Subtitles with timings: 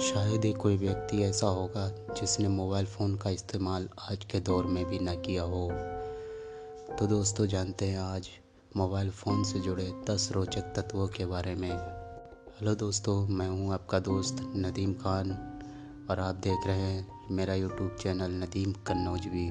[0.00, 4.84] शायद ही कोई व्यक्ति ऐसा होगा जिसने मोबाइल फ़ोन का इस्तेमाल आज के दौर में
[4.84, 5.68] भी ना किया हो।
[6.98, 8.28] तो दोस्तों, जानते हैं आज
[8.76, 13.98] मोबाइल फ़ोन से जुड़े दस रोचक तत्वों के बारे में। हेलो दोस्तों, मैं हूँ आपका
[13.98, 15.32] दोस्त नदीम खान
[16.10, 19.48] और आप देख रहे हैं मेरा यूट्यूब चैनल नदीम कन्नौज भी।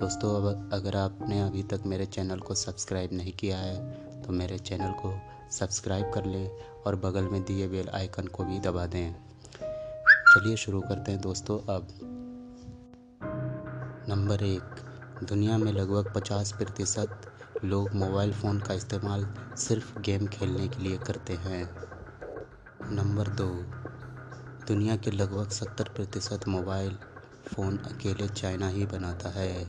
[0.00, 4.58] दोस्तों, अब अगर आपने अभी तक मेरे चैनल को सब्सक्राइब नहीं किया है तो मेरे
[4.60, 5.12] चैनल को
[5.50, 6.48] सब्सक्राइब कर लें
[6.86, 9.31] और बगल में दिए बेल आइकन को भी दबा दें।
[10.32, 11.88] चलिए शुरू करते हैं दोस्तों अब।
[14.08, 14.62] नंबर एक,
[15.24, 17.20] दुनिया में लगभग 50 प्रतिशत
[17.64, 21.74] लोग मोबाइल फ़ोन का इस्तेमाल सिर्फ़ गेम खेलने के लिए करते हैं।
[22.90, 23.48] नंबर दो,
[24.68, 26.98] दुनिया के लगभग 70 प्रतिशत मोबाइल
[27.46, 29.66] फ़ोन अकेले चाइना ही बनाता है।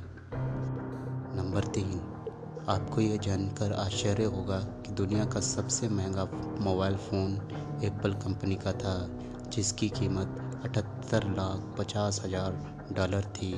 [1.36, 2.00] नंबर तीन,
[2.70, 6.26] आपको ये जानकर आश्चर्य होगा कि दुनिया का सबसे महँगा
[6.62, 7.34] मोबाइल फ़ोन
[7.84, 9.10] एप्पल कंपनी का था,
[9.50, 12.58] जिसकी कीमत अठहत्तर लाख पचास हज़ार
[12.92, 13.54] डॉलर थी।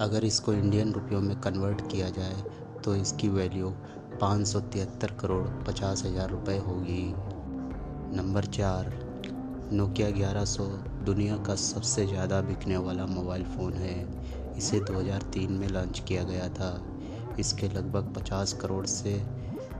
[0.00, 2.42] अगर इसको इंडियन रुपयों में कन्वर्ट किया जाए
[2.84, 3.70] तो इसकी वैल्यू
[4.20, 7.04] पाँच सौ तिहत्तर करोड़ पचास हज़ार रुपये होगी।
[8.16, 8.90] नंबर चार,
[9.72, 10.64] नोकिया ग्यारह सौ,
[11.04, 13.94] दुनिया का सबसे ज़्यादा बिकने वाला मोबाइल फ़ोन है।
[14.58, 16.70] इसे 2003 में लॉन्च किया गया था।
[17.38, 19.14] इसके लगभग 50 करोड़ से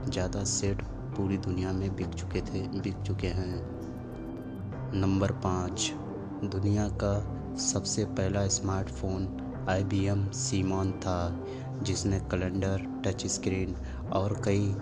[0.09, 0.81] ज़्यादा सेट
[1.17, 3.61] पूरी दुनिया में बिक चुके थे, बिक चुके हैं।
[4.95, 5.91] नंबर पाँच
[6.49, 7.13] दुनिया का
[7.57, 9.37] सबसे पहला smartphone
[9.69, 11.45] I B M Simon था
[11.81, 13.75] जिसमें कैलेंडर, टच स्क्रीन
[14.13, 14.75] और कई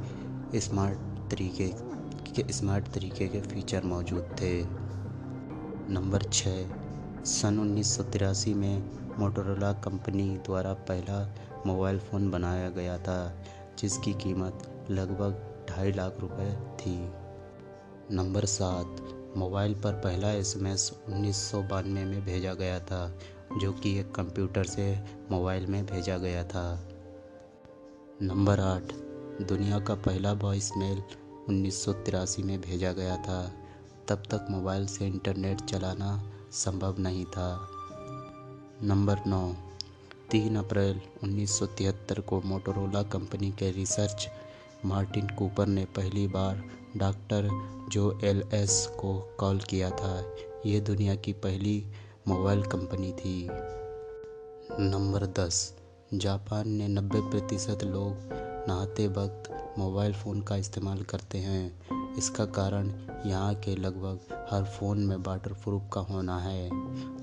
[0.60, 0.98] स्मार्ट
[1.32, 4.64] तरीके के, स्मार्ट तरीके के फीचर मौजूद थे।
[5.94, 6.70] नंबर छः,
[7.24, 8.90] सन उन्नीस सौ तिरासी में
[9.20, 11.36] मोटोरोला कंपनी द्वारा पहला
[11.68, 13.44] मोबाइल फ़ोन बनाया गया था,
[13.80, 17.12] जिसकी कीमत लगभग ढाई लाख रुपए थी।
[18.16, 23.20] नंबर सात मोबाइल पर पहला एसएमएस उन्नीस सौ बानवे में भेजा गया था,
[23.58, 25.00] जो कि एक कंप्यूटर से
[25.32, 26.90] मोबाइल में भेजा गया था।
[28.22, 28.84] नंबर आठ,
[29.42, 31.04] दुनिया का पहला वॉइस मेल
[31.50, 33.54] उन्नीस सौ तिरासी में भेजा गया था।
[34.08, 37.70] तब तक मोबाइल से इंटरनेट चलाना संभव नहीं था।
[38.84, 39.56] नंबर नौ,
[40.32, 44.30] तीन अप्रैल 1973 को मोटोरोला कंपनी के रिसर्च
[44.86, 46.64] मार्टिन कूपर ने पहली बार
[46.98, 47.50] डॉक्टर
[47.90, 51.86] जो एल एस को कॉल किया था। ये दुनिया की पहली
[52.28, 53.48] मोबाइल कंपनी थी।
[54.80, 55.78] नंबर दस,
[56.14, 58.16] जापान ने नब्बे प्रतिशत लोग
[58.68, 61.82] नहाते वक्त मोबाइल फ़ोन का इस्तेमाल करते हैं।
[62.18, 62.92] इसका कारण
[63.26, 66.70] यहाँ के लगभग हर फ़ोन में वाटर प्रूफ का होना है।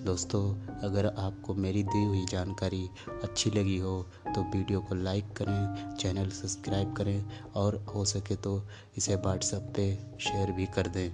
[0.04, 0.42] दोस्तों,
[0.82, 2.88] अगर आपको मेरी दी हुई जानकारी
[3.22, 4.00] अच्छी लगी हो
[4.34, 7.24] तो वीडियो को लाइक करें, चैनल सब्सक्राइब करें
[7.56, 8.62] और हो सके तो
[8.96, 11.10] इसे व्हाट्सएप पे शेयर भी कर दें।